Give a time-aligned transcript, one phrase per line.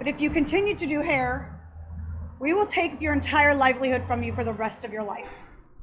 [0.00, 1.60] But if you continue to do hair,
[2.40, 5.28] we will take your entire livelihood from you for the rest of your life.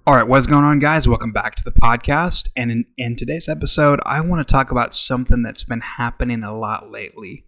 [0.08, 1.08] All right, what's going on, guys?
[1.08, 2.50] Welcome back to the podcast.
[2.56, 6.58] And in, in today's episode, I want to talk about something that's been happening a
[6.58, 7.46] lot lately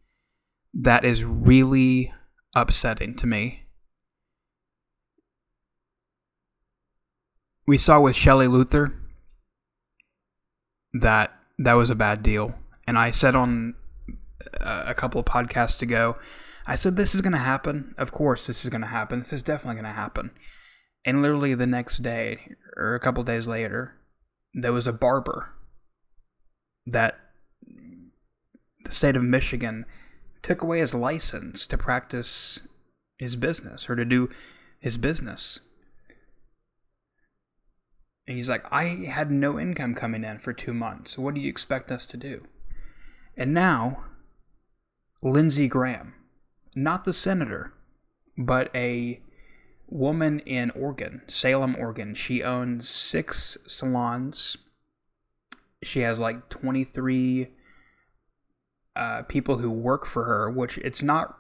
[0.76, 2.14] that is really
[2.56, 3.64] upsetting to me.
[7.66, 8.94] We saw with Shelley Luther
[10.94, 12.54] that that was a bad deal.
[12.86, 13.74] And I said on
[14.62, 16.16] uh, a couple of podcasts ago,
[16.70, 17.96] I said, This is going to happen.
[17.98, 19.18] Of course, this is going to happen.
[19.18, 20.30] This is definitely going to happen.
[21.04, 23.96] And literally the next day, or a couple days later,
[24.54, 25.50] there was a barber
[26.86, 27.18] that
[28.86, 29.86] the state of Michigan
[30.44, 32.60] took away his license to practice
[33.18, 34.30] his business or to do
[34.80, 35.60] his business.
[38.28, 41.18] And he's like, I had no income coming in for two months.
[41.18, 42.46] What do you expect us to do?
[43.36, 44.04] And now,
[45.24, 46.14] Lindsey Graham,
[46.76, 47.74] not the senator,
[48.38, 49.22] but a
[49.88, 52.16] woman in Oregon, Salem, Oregon.
[52.16, 54.58] She owns six salons.
[55.84, 57.50] She has like 23
[58.96, 61.38] uh, people who work for her, which it's not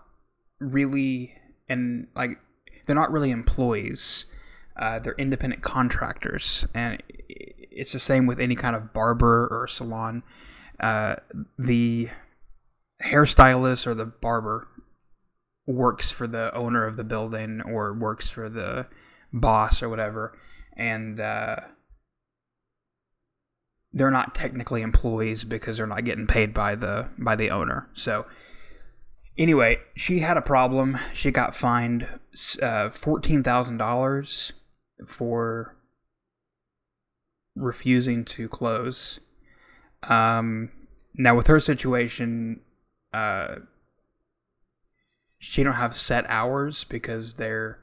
[0.59, 1.35] really,
[1.67, 2.37] and like,
[2.85, 4.25] they're not really employees.
[4.75, 10.23] Uh, they're independent contractors, and it's the same with any kind of barber or salon.
[10.79, 11.15] Uh,
[11.57, 12.09] the
[13.03, 14.67] hairstylist or the barber
[15.69, 18.87] works for the owner of the building or works for the
[19.31, 20.35] boss or whatever,
[20.75, 21.57] and uh,
[23.93, 27.87] they're not technically employees because they're not getting paid by the by the owner.
[27.93, 28.25] So
[29.37, 30.97] anyway, she had a problem.
[31.13, 32.07] She got fined
[32.61, 34.51] uh, fourteen thousand dollars
[35.05, 35.77] for
[37.55, 39.19] refusing to close.
[40.01, 40.71] Um,
[41.13, 42.61] now with her situation,
[43.13, 43.55] uh,
[45.39, 47.79] she don't have set hours because they're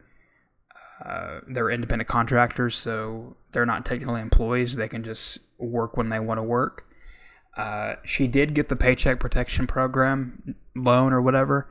[1.04, 4.76] uh, they're independent contractors, so they're not technically employees.
[4.76, 6.86] They can just work when they want to work.
[7.56, 11.68] Uh, she did get the Paycheck Protection Program loan or whatever,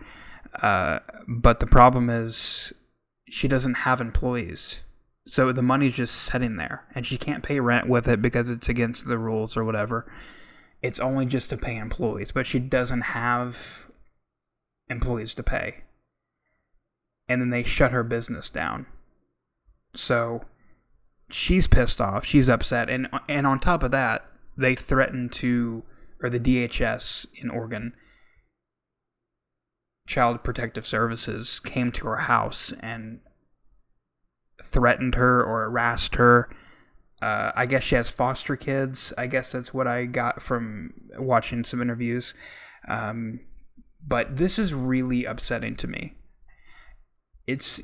[0.62, 2.74] uh, but the problem is
[3.30, 4.82] she doesn't have employees.
[5.28, 8.70] So the money's just sitting there, and she can't pay rent with it because it's
[8.70, 10.12] against the rules or whatever.
[10.84, 13.85] It's only just to pay employees, but she doesn't have
[14.90, 15.84] employees to pay.
[17.28, 18.86] And then they shut her business down.
[19.96, 20.44] So
[21.30, 24.26] she's pissed off, she's upset, and and on top of that,
[24.58, 25.84] they threatened to
[26.22, 27.94] or the DHS in Oregon
[30.08, 33.20] Child Protective Services came to her house and
[34.64, 36.50] threatened her or harassed her.
[37.22, 39.14] Uh, I guess she has foster kids.
[39.18, 42.34] I guess that's what I got from watching some interviews.
[42.88, 43.40] Um,
[44.08, 46.16] but this is really upsetting to me.
[47.48, 47.82] It's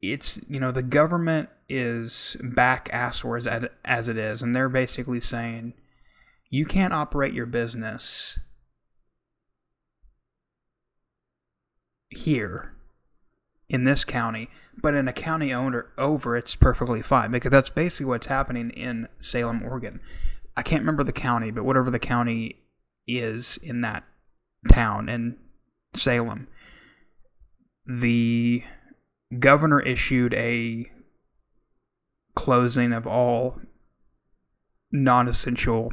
[0.00, 5.20] it's you know the government is back asswards as, as it is, and they're basically
[5.20, 5.74] saying
[6.50, 8.38] you can't operate your business
[12.10, 12.74] here
[13.68, 14.50] in this county
[14.80, 19.08] but in a county owner over, it's perfectly fine because that's basically what's happening in
[19.20, 20.00] Salem, Oregon.
[20.56, 22.56] I can't remember the county, but whatever the county
[23.06, 24.04] is in that
[24.70, 25.36] town in
[25.94, 26.48] Salem,
[27.86, 28.62] the
[29.38, 30.90] governor issued a
[32.34, 33.60] closing of all
[34.90, 35.92] non-essential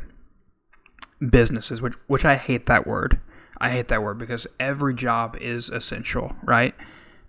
[1.29, 3.19] businesses, which which I hate that word.
[3.59, 6.73] I hate that word because every job is essential, right?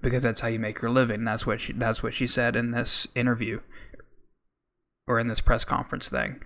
[0.02, 1.24] because that's how you make your living.
[1.24, 3.60] That's what she that's what she said in this interview
[5.06, 6.42] or in this press conference thing.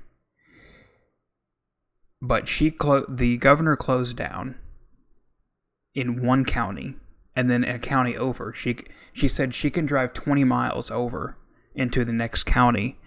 [2.21, 4.57] But she clo- the governor closed down
[5.95, 6.97] in one county
[7.37, 8.53] and then a county over.
[8.53, 8.77] She
[9.13, 11.37] she said she can drive 20 miles over
[11.75, 12.99] into the next county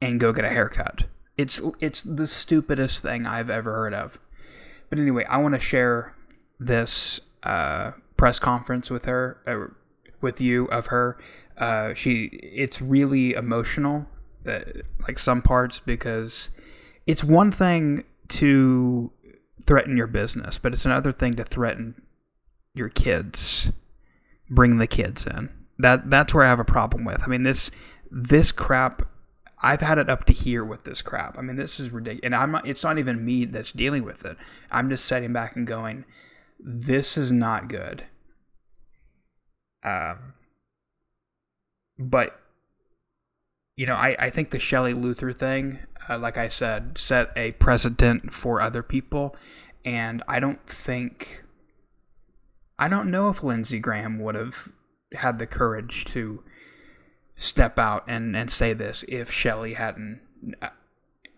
[0.00, 1.04] and go get a haircut.
[1.36, 4.18] It's it's the stupidest thing I've ever heard of.
[4.88, 6.14] But anyway, I want to share
[6.58, 9.74] this uh, press conference with her, uh,
[10.20, 11.18] with you of her.
[11.58, 14.06] Uh, she, it's really emotional,
[14.46, 14.60] uh,
[15.06, 16.50] like some parts, because
[17.06, 19.10] it's one thing to
[19.62, 22.02] threaten your business, but it's another thing to threaten
[22.74, 23.72] your kids.
[24.48, 25.50] Bring the kids in.
[25.78, 27.22] That that's where I have a problem with.
[27.22, 27.70] I mean this
[28.10, 29.02] this crap.
[29.62, 31.36] I've had it up to here with this crap.
[31.38, 32.66] I mean this is ridiculous, and I'm not.
[32.66, 34.36] It's not even me that's dealing with it.
[34.70, 36.04] I'm just sitting back and going
[36.58, 38.04] this is not good.
[39.84, 40.34] Um,
[41.98, 42.40] but
[43.76, 47.52] you know, I, I think the Shelley Luther thing, uh, like I said, set a
[47.52, 49.36] precedent for other people,
[49.84, 51.44] and I don't think
[52.78, 54.72] I don't know if Lindsey Graham would have
[55.14, 56.42] had the courage to
[57.34, 60.20] step out and, and say this if Shelley hadn't
[60.60, 60.68] uh,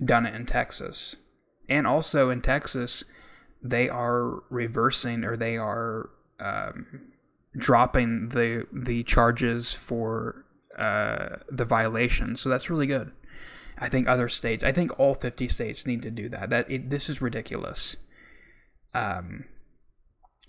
[0.02, 1.16] done it in Texas.
[1.68, 3.04] And also in Texas,
[3.62, 7.12] they are reversing or they are um,
[7.56, 10.44] dropping the the charges for
[10.78, 12.36] uh, the violation.
[12.36, 13.12] So that's really good.
[13.80, 16.50] I think other states, I think all 50 states need to do that.
[16.50, 17.96] That it, this is ridiculous.
[18.94, 19.44] Um,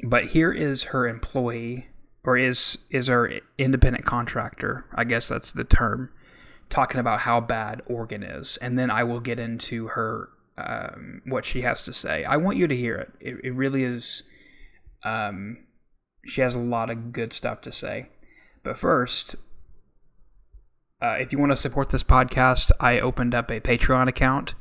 [0.04, 1.88] but here is her employee,
[2.24, 4.86] or is is her independent contractor?
[4.94, 6.12] I guess that's the term.
[6.70, 11.46] Talking about how bad Oregon is, and then I will get into her um, what
[11.46, 12.24] she has to say.
[12.24, 13.12] I want you to hear it.
[13.20, 14.24] It, it really is.
[15.04, 15.66] Um,
[16.26, 18.10] she has a lot of good stuff to say.
[18.64, 19.36] But first,
[21.02, 24.54] uh, if you want to support this podcast, I opened up a Patreon account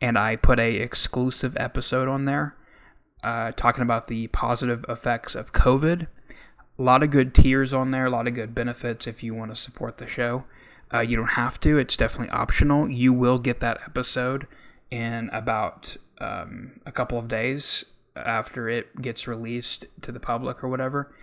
[0.00, 2.56] and I put a exclusive episode on there
[3.22, 6.06] uh, talking about the positive effects of COVID.
[6.78, 9.50] A lot of good tiers on there, a lot of good benefits if you want
[9.50, 10.44] to support the show.
[10.92, 12.88] Uh, you don't have to, it's definitely optional.
[12.88, 14.46] You will get that episode
[14.90, 17.84] in about um, a couple of days
[18.16, 21.14] after it gets released to the public or whatever.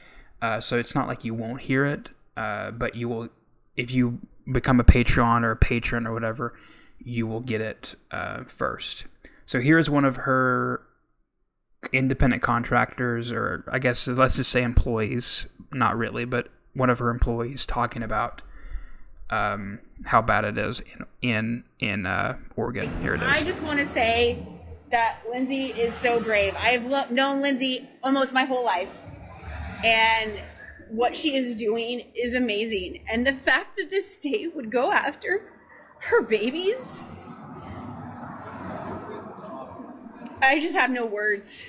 [0.41, 3.29] Uh, so it's not like you won't hear it, uh, but you will,
[3.75, 4.19] if you
[4.51, 6.53] become a Patreon or a patron or whatever,
[6.99, 9.05] you will get it uh, first.
[9.45, 10.81] So here's one of her
[11.93, 17.09] independent contractors, or I guess let's just say employees, not really, but one of her
[17.09, 18.41] employees talking about
[19.29, 23.01] um, how bad it is in in in uh, Oregon.
[23.01, 23.27] Here it is.
[23.27, 24.45] I just want to say
[24.91, 26.55] that Lindsey is so brave.
[26.57, 28.89] I've lo- known Lindsey almost my whole life,
[29.83, 30.33] and
[30.89, 33.03] what she is doing is amazing.
[33.09, 35.51] And the fact that this state would go after
[35.99, 37.03] her babies,
[40.41, 41.61] I just have no words.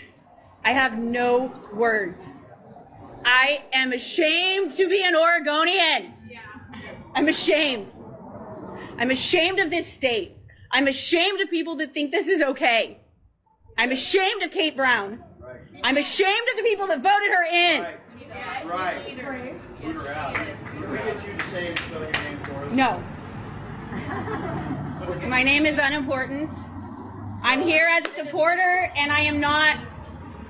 [0.65, 2.27] I have no words.
[3.25, 6.15] I am ashamed to be an Oregonian.
[7.15, 7.89] I'm ashamed.
[8.99, 10.37] I'm ashamed of this state.
[10.71, 13.01] I'm ashamed of people that think this is okay.
[13.77, 15.25] I'm ashamed of Kate Brown.
[15.83, 17.87] I'm ashamed of the people that voted her in.
[18.65, 19.17] Right.
[19.83, 20.35] Boot her out.
[20.35, 22.73] Can we get you to say and spell your name for us?
[22.73, 23.03] No.
[25.29, 26.51] My name is unimportant.
[27.43, 29.79] I'm here as a supporter and I am not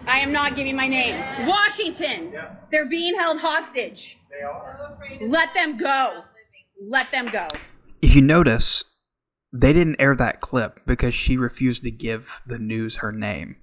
[0.06, 1.46] I am not giving my name.
[1.46, 2.32] Washington.
[2.32, 2.54] Yeah.
[2.70, 4.18] They're being held hostage.
[4.30, 4.98] They are.
[5.20, 6.22] Let them go.
[6.88, 7.46] Let them go.
[8.02, 8.82] if you notice,
[9.52, 13.56] they didn't air that clip because she refused to give the news her name.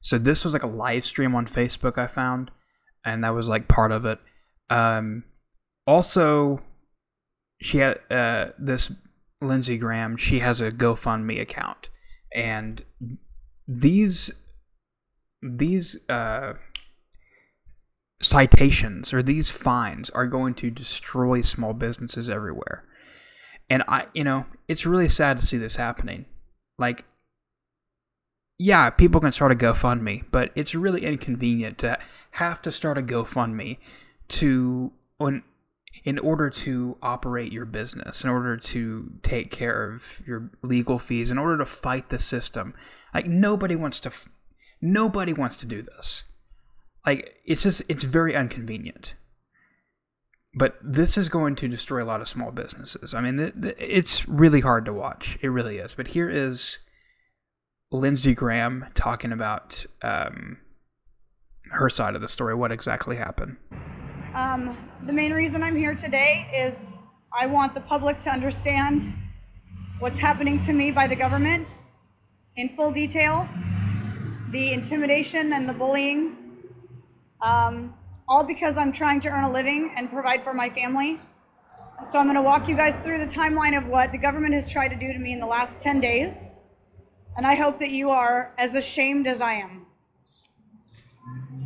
[0.00, 2.50] So this was like a live stream on Facebook I found,
[3.08, 4.18] and that was like part of it.
[4.70, 5.24] Um,
[5.86, 6.60] also,
[7.60, 8.92] she had uh, this
[9.40, 10.16] Lindsey Graham.
[10.16, 11.88] She has a GoFundMe account,
[12.34, 12.84] and
[13.66, 14.30] these
[15.42, 16.54] these uh,
[18.20, 22.84] citations or these fines are going to destroy small businesses everywhere.
[23.70, 26.24] And I, you know, it's really sad to see this happening.
[26.78, 27.04] Like,
[28.58, 31.96] yeah, people can start a GoFundMe, but it's really inconvenient to
[32.32, 33.78] have to start a GoFundMe
[34.28, 35.42] to when
[36.04, 41.30] in order to operate your business, in order to take care of your legal fees,
[41.30, 42.74] in order to fight the system.
[43.14, 44.12] Like nobody wants to
[44.80, 46.24] nobody wants to do this.
[47.06, 49.14] Like it's just it's very inconvenient.
[50.54, 53.14] But this is going to destroy a lot of small businesses.
[53.14, 55.38] I mean, it's really hard to watch.
[55.42, 55.94] It really is.
[55.94, 56.78] But here is
[57.90, 60.58] Lindsey Graham talking about um,
[61.70, 62.54] her side of the story.
[62.54, 63.56] What exactly happened?
[64.34, 64.76] Um,
[65.06, 66.88] the main reason I'm here today is
[67.38, 69.10] I want the public to understand
[70.00, 71.80] what's happening to me by the government
[72.56, 73.48] in full detail,
[74.50, 76.36] the intimidation and the bullying,
[77.40, 77.94] um,
[78.28, 81.18] all because I'm trying to earn a living and provide for my family.
[82.10, 84.70] So I'm going to walk you guys through the timeline of what the government has
[84.70, 86.47] tried to do to me in the last 10 days.
[87.38, 89.86] And I hope that you are as ashamed as I am.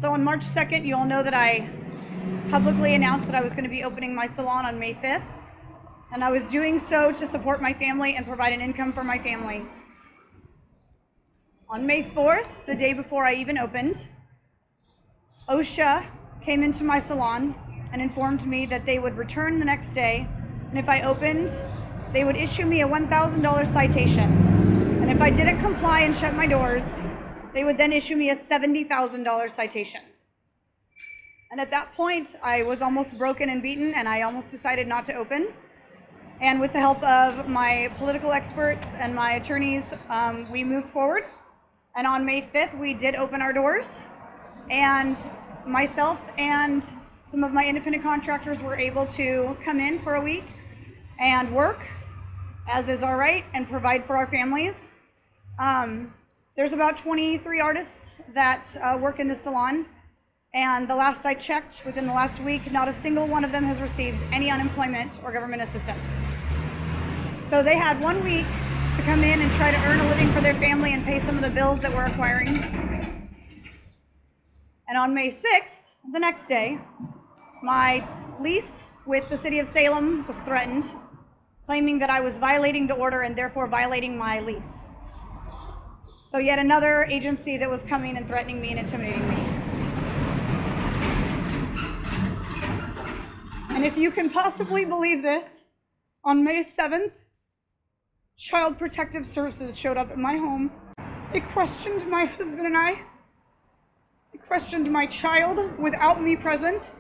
[0.02, 1.67] So on March 2nd, you all know that I
[2.50, 5.25] publicly announced that I was going to be opening my salon on May 5th.
[6.12, 9.19] And I was doing so to support my family and provide an income for my
[9.19, 9.62] family.
[11.71, 14.07] On May 4th, the day before I even opened,
[15.49, 16.05] OSHA
[16.43, 17.55] came into my salon
[17.95, 20.29] and informed me that they would return the next day,
[20.69, 21.50] and if I opened,
[22.12, 24.51] they would issue me a $1,000 citation.
[25.23, 26.83] I didn't comply and shut my doors,
[27.55, 30.00] they would then issue me a $70,000 citation.
[31.52, 35.07] And at that point, I was almost broken and beaten, and I almost decided not
[35.07, 35.55] to open.
[36.41, 41.23] And with the help of my political experts and my attorneys, um, we moved forward.
[41.95, 44.00] And on May 5th, we did open our doors.
[44.71, 45.17] And
[45.64, 46.83] myself and
[47.31, 50.47] some of my independent contractors were able to come in for a week
[51.21, 51.79] and work,
[52.69, 54.88] as is our right, and provide for our families.
[55.62, 56.12] Um,
[56.57, 59.87] there's about 23 artists that uh, work in the salon,
[60.54, 63.62] and the last I checked, within the last week, not a single one of them
[63.66, 66.09] has received any unemployment or government assistance.
[67.49, 68.47] So they had one week
[68.97, 71.37] to come in and try to earn a living for their family and pay some
[71.37, 72.59] of the bills that we're acquiring.
[74.88, 75.78] And on May 6th,
[76.12, 76.76] the next day,
[77.62, 78.04] my
[78.40, 80.90] lease with the city of Salem was threatened,
[81.66, 84.75] claiming that I was violating the order and therefore violating my lease.
[86.33, 89.37] So, yet another agency that was coming and threatening me and intimidating me.
[93.69, 95.65] And if you can possibly believe this,
[96.25, 97.12] on May 7th,
[98.39, 100.73] Child Protective Services showed up at my home.
[101.35, 103.03] They questioned my husband and I.
[104.33, 106.93] They questioned my child without me present.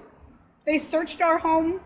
[0.66, 1.80] They searched our home.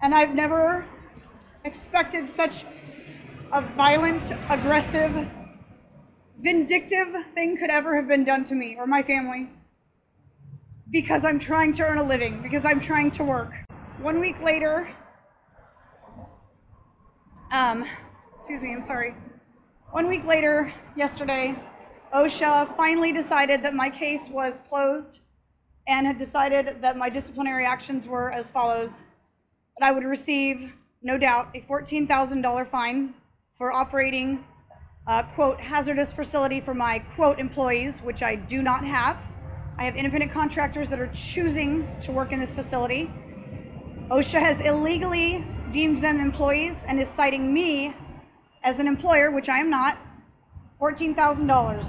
[0.00, 0.86] And I've never
[1.66, 2.64] expected such
[3.52, 5.28] a violent, aggressive,
[6.40, 9.48] vindictive thing could ever have been done to me or my family
[10.90, 13.52] because I'm trying to earn a living, because I'm trying to work.
[14.00, 14.88] One week later,
[17.50, 17.84] um,
[18.38, 19.16] excuse me, I'm sorry.
[19.90, 21.56] One week later, yesterday,
[22.14, 25.20] OSHA finally decided that my case was closed
[25.88, 28.92] and had decided that my disciplinary actions were as follows
[29.78, 30.72] that I would receive,
[31.06, 33.14] no doubt, a $14,000 fine
[33.56, 34.44] for operating
[35.06, 39.16] a quote hazardous facility for my quote employees, which I do not have.
[39.78, 43.08] I have independent contractors that are choosing to work in this facility.
[44.10, 47.94] OSHA has illegally deemed them employees and is citing me
[48.64, 49.98] as an employer, which I am not,
[50.80, 51.88] $14,000.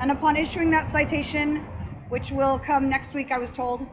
[0.00, 1.56] And upon issuing that citation,
[2.08, 3.86] which will come next week, I was told,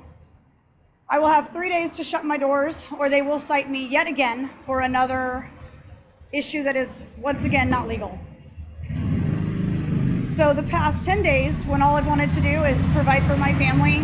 [1.11, 4.07] I will have three days to shut my doors, or they will cite me yet
[4.07, 5.51] again for another
[6.31, 8.17] issue that is once again not legal.
[10.37, 13.51] So the past 10 days, when all I've wanted to do is provide for my
[13.55, 13.97] family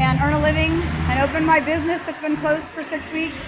[0.00, 3.38] and earn a living and open my business that's been closed for six weeks,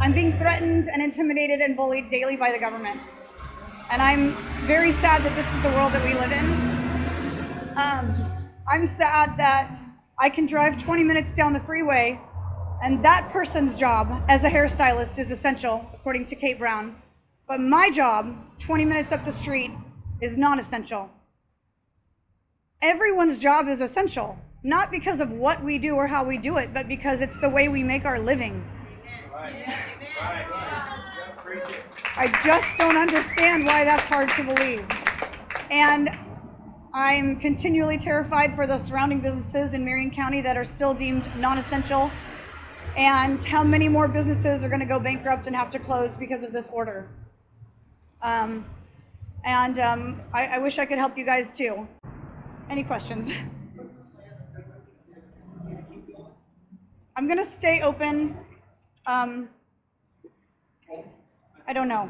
[0.00, 3.00] I'm being threatened and intimidated and bullied daily by the government.
[3.90, 4.36] And I'm
[4.68, 6.46] very sad that this is the world that we live in.
[7.76, 9.74] Um, I'm sad that
[10.18, 12.18] I can drive 20 minutes down the freeway
[12.82, 16.96] and that person's job as a hairstylist is essential, according to Kate Brown.
[17.48, 19.70] But my job, 20 minutes up the street,
[20.20, 21.10] is non essential.
[22.82, 26.74] Everyone's job is essential, not because of what we do or how we do it,
[26.74, 28.64] but because it's the way we make our living.
[32.18, 34.86] I just don't understand why that's hard to believe.
[35.70, 36.10] And
[36.96, 41.58] I'm continually terrified for the surrounding businesses in Marion County that are still deemed non
[41.58, 42.10] essential
[42.96, 46.42] and how many more businesses are going to go bankrupt and have to close because
[46.42, 47.06] of this order.
[48.22, 48.64] Um,
[49.44, 51.86] and um, I, I wish I could help you guys too.
[52.70, 53.30] Any questions?
[57.14, 58.34] I'm going to stay open.
[59.06, 59.50] Um,
[61.68, 62.08] I don't know.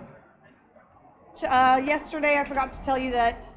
[1.43, 3.53] Uh, yesterday, I forgot to tell you that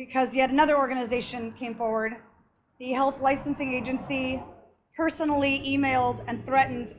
[0.00, 2.16] because yet another organization came forward,
[2.78, 4.42] the Health Licensing Agency
[4.96, 6.94] personally emailed and threatened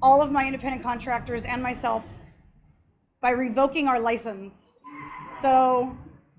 [0.00, 2.04] all of my independent contractors and myself
[3.20, 4.68] by revoking our license.
[5.42, 5.98] So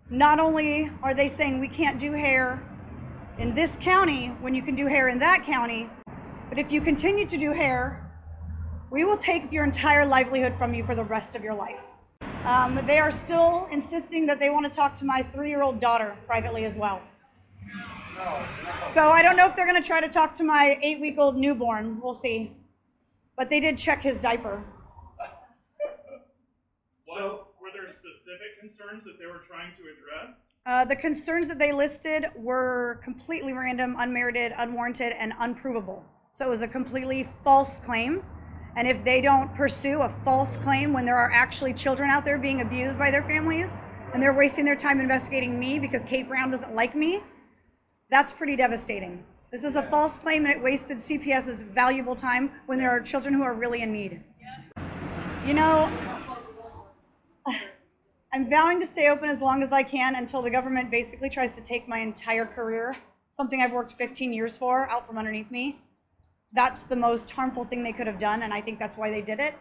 [0.10, 2.64] not only are they saying we can't do hair
[3.38, 5.90] in this county when you can do hair in that county,
[6.48, 8.10] but if you continue to do hair,
[8.92, 11.84] we will take your entire livelihood from you for the rest of your life.
[12.46, 15.80] Um, they are still insisting that they want to talk to my three year old
[15.80, 17.02] daughter privately as well.
[18.94, 21.16] So I don't know if they're going to try to talk to my eight week
[21.18, 22.00] old newborn.
[22.02, 22.52] We'll see.
[23.38, 24.64] But they did check his diaper.
[27.06, 27.22] What,
[27.62, 30.38] were there specific concerns that they were trying to address?
[30.66, 36.04] Uh, the concerns that they listed were completely random, unmerited, unwarranted, and unprovable.
[36.32, 38.24] So it was a completely false claim.
[38.76, 42.38] And if they don't pursue a false claim when there are actually children out there
[42.38, 43.78] being abused by their families,
[44.14, 47.22] and they're wasting their time investigating me because Kate Brown doesn't like me,
[48.10, 49.24] that's pretty devastating.
[49.52, 53.34] This is a false claim and it wasted CPS's valuable time when there are children
[53.34, 54.22] who are really in need.
[55.46, 55.92] You know,
[58.34, 61.54] I'm vowing to stay open as long as I can until the government basically tries
[61.56, 62.96] to take my entire career,
[63.32, 65.80] something I've worked 15 years for, out from underneath me.
[66.54, 69.22] That's the most harmful thing they could have done, and I think that's why they
[69.22, 69.56] did it.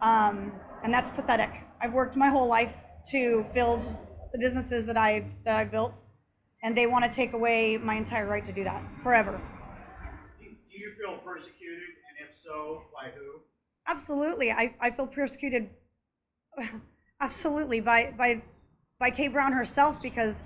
[0.00, 1.50] Um, and that's pathetic.
[1.80, 2.72] I've worked my whole life
[3.10, 3.82] to build
[4.32, 5.94] the businesses that I've that I've built,
[6.62, 9.40] and they want to take away my entire right to do that forever.
[10.40, 13.40] Do you feel persecuted, and if so, by who?
[13.86, 15.70] Absolutely, I, I feel persecuted.
[17.20, 18.42] Absolutely, by by
[18.98, 20.42] by Kate Brown herself because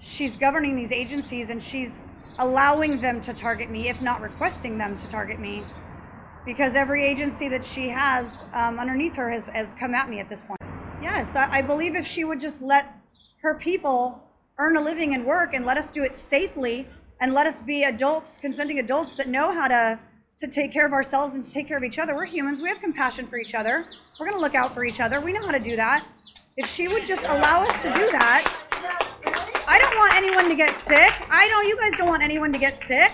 [0.00, 1.92] she's governing these agencies and she's
[2.40, 5.62] allowing them to target me, if not requesting them to target me,
[6.46, 10.28] because every agency that she has um, underneath her has, has come at me at
[10.28, 10.58] this point.
[11.02, 12.92] Yes, I, I believe if she would just let
[13.42, 14.22] her people
[14.58, 16.88] earn a living and work and let us do it safely
[17.20, 19.98] and let us be adults, consenting adults that know how to
[20.38, 22.14] to take care of ourselves and to take care of each other.
[22.14, 22.62] We're humans.
[22.62, 23.84] We have compassion for each other.
[24.18, 25.20] We're going to look out for each other.
[25.20, 26.02] We know how to do that.
[26.56, 28.69] If she would just allow us to do that,
[29.70, 31.12] I don't want anyone to get sick.
[31.30, 33.12] I know you guys don't want anyone to get sick.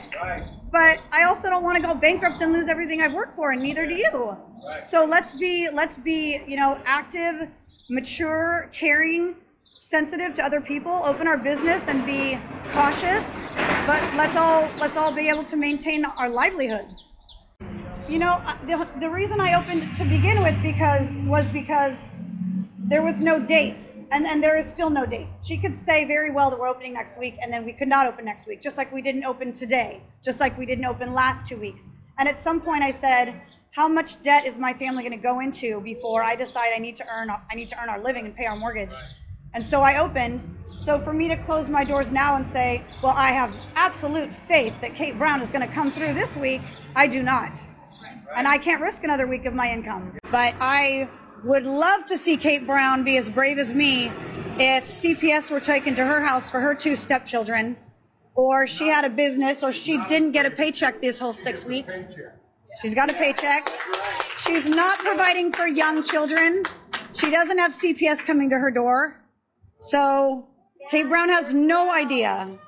[0.72, 3.62] But I also don't want to go bankrupt and lose everything I've worked for, and
[3.62, 4.38] neither do you.
[4.82, 7.50] So let's be let's be, you know, active,
[7.90, 9.36] mature, caring,
[9.76, 12.38] sensitive to other people, open our business and be
[12.72, 13.24] cautious,
[13.86, 17.12] but let's all let's all be able to maintain our livelihoods.
[18.08, 21.98] You know, uh, the, the reason I opened to begin with because was because
[22.88, 25.26] there was no date, and, and there is still no date.
[25.42, 28.06] She could say very well that we're opening next week, and then we could not
[28.06, 31.48] open next week, just like we didn't open today, just like we didn't open last
[31.48, 31.88] two weeks.
[32.18, 33.34] And at some point, I said,
[33.72, 36.96] "How much debt is my family going to go into before I decide I need
[36.96, 38.94] to earn I need to earn our living and pay our mortgage?"
[39.52, 40.46] And so I opened.
[40.78, 44.74] So for me to close my doors now and say, "Well, I have absolute faith
[44.80, 46.60] that Kate Brown is going to come through this week,"
[46.94, 47.52] I do not
[48.36, 50.18] and I can't risk another week of my income.
[50.30, 51.08] But I
[51.44, 54.06] would love to see Kate Brown be as brave as me
[54.58, 57.76] if CPS were taken to her house for her two stepchildren,
[58.34, 61.94] or she had a business, or she didn't get a paycheck this whole six weeks.
[62.80, 63.70] She's got a paycheck.
[64.38, 66.64] She's not providing for young children.
[67.14, 69.24] She doesn't have CPS coming to her door.
[69.78, 70.48] So
[70.90, 72.58] Kate Brown has no idea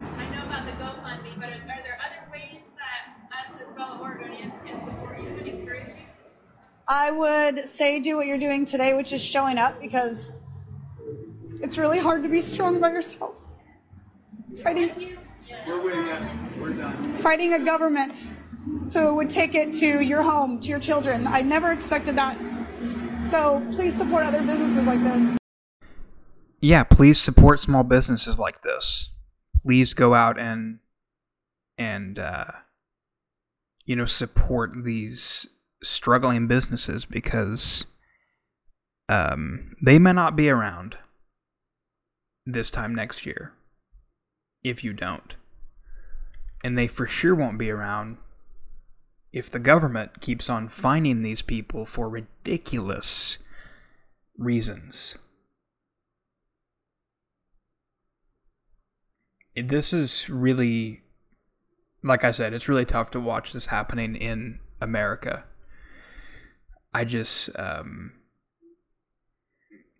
[0.00, 4.04] I know about the GoFundMe, but are, are there other ways that us as fellow
[4.04, 5.94] Oregonians can support you and encourage you?
[6.90, 10.32] I would say do what you're doing today, which is showing up because
[11.62, 13.36] it's really hard to be strong by yourself.
[14.60, 15.16] Fighting,
[15.68, 16.60] We're with you.
[16.60, 17.16] We're done.
[17.18, 18.28] fighting a government
[18.92, 21.28] who would take it to your home, to your children.
[21.28, 22.36] I never expected that.
[23.30, 25.38] So please support other businesses like this.
[26.60, 29.10] yeah, please support small businesses like this.
[29.62, 30.80] Please go out and
[31.78, 32.46] and uh,
[33.84, 35.46] you know support these
[35.82, 37.84] struggling businesses because
[39.08, 40.96] um, they may not be around
[42.46, 43.52] this time next year
[44.62, 45.36] if you don't,
[46.62, 48.18] and they for sure won't be around
[49.32, 53.38] if the government keeps on finding these people for ridiculous
[54.36, 55.16] reasons.
[59.56, 61.02] this is really
[62.02, 65.44] like I said, it's really tough to watch this happening in America.
[66.92, 68.12] I just um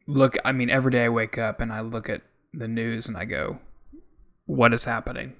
[0.06, 2.22] look I mean every day I wake up and I look at
[2.52, 3.58] the news and I go
[4.46, 5.34] what is happening?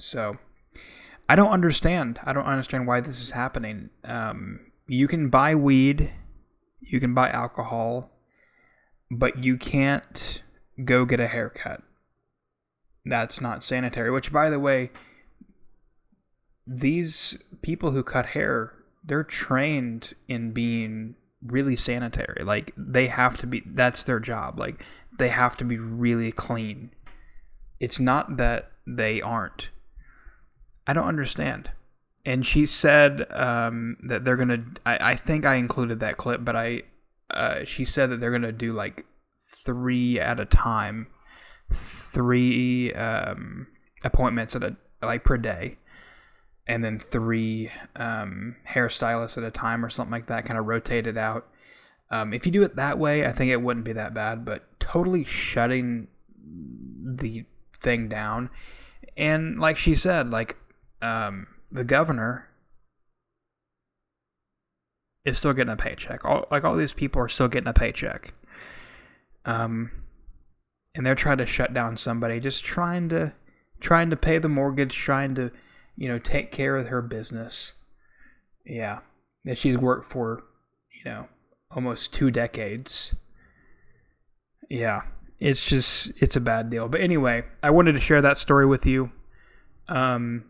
[0.00, 0.36] So
[1.28, 2.18] I don't understand.
[2.24, 3.90] I don't understand why this is happening.
[4.04, 6.10] Um you can buy weed,
[6.80, 8.10] you can buy alcohol,
[9.10, 10.42] but you can't
[10.84, 11.82] go get a haircut.
[13.04, 14.10] That's not sanitary.
[14.10, 14.90] Which, by the way,
[16.66, 22.44] these people who cut hair, they're trained in being really sanitary.
[22.44, 24.58] Like, they have to be, that's their job.
[24.58, 24.84] Like,
[25.18, 26.90] they have to be really clean.
[27.80, 29.70] It's not that they aren't.
[30.86, 31.70] I don't understand.
[32.24, 34.64] And she said um, that they're gonna.
[34.86, 36.82] I, I think I included that clip, but I.
[37.30, 39.06] Uh, she said that they're gonna do like
[39.40, 41.08] three at a time,
[41.72, 43.66] three um,
[44.04, 45.78] appointments at a like per day,
[46.66, 50.44] and then three um, hairstylists at a time or something like that.
[50.44, 51.48] Kind of rotate it out.
[52.10, 54.44] Um, if you do it that way, I think it wouldn't be that bad.
[54.44, 56.08] But totally shutting
[57.04, 57.44] the
[57.80, 58.50] thing down,
[59.16, 60.56] and like she said, like
[61.00, 62.48] um, the governor
[65.24, 66.24] is still getting a paycheck.
[66.24, 68.34] All like all these people are still getting a paycheck
[69.44, 69.90] um,
[70.94, 73.32] and they're trying to shut down somebody, just trying to
[73.80, 75.50] trying to pay the mortgage, trying to
[75.96, 77.72] you know take care of her business.
[78.64, 79.00] Yeah,
[79.44, 80.44] that she's worked for
[80.92, 81.28] you know
[81.70, 83.14] almost two decades.
[84.70, 85.02] Yeah,
[85.38, 86.88] it's just it's a bad deal.
[86.88, 89.10] But anyway, I wanted to share that story with you.
[89.88, 90.44] Um,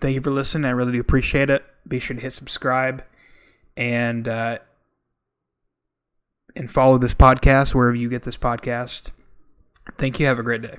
[0.00, 0.66] thank you for listening.
[0.66, 1.64] I really do appreciate it.
[1.88, 3.02] Be sure to hit subscribe
[3.76, 4.58] and uh,
[6.54, 9.10] and follow this podcast wherever you get this podcast.
[9.98, 10.26] Thank you.
[10.26, 10.78] Have a great day.